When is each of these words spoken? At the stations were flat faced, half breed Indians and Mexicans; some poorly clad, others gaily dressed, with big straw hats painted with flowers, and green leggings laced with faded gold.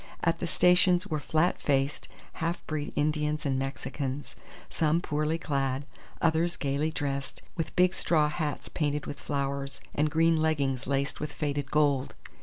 At 0.23 0.39
the 0.39 0.47
stations 0.47 1.05
were 1.05 1.19
flat 1.19 1.61
faced, 1.61 2.07
half 2.41 2.65
breed 2.65 2.91
Indians 2.95 3.45
and 3.45 3.59
Mexicans; 3.59 4.35
some 4.67 4.99
poorly 4.99 5.37
clad, 5.37 5.85
others 6.19 6.57
gaily 6.57 6.89
dressed, 6.89 7.43
with 7.55 7.75
big 7.75 7.93
straw 7.93 8.27
hats 8.27 8.67
painted 8.67 9.05
with 9.05 9.19
flowers, 9.19 9.79
and 9.93 10.09
green 10.09 10.41
leggings 10.41 10.87
laced 10.87 11.19
with 11.19 11.31
faded 11.31 11.69
gold. 11.69 12.15